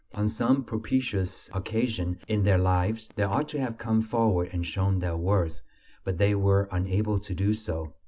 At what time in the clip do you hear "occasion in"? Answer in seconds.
1.53-2.41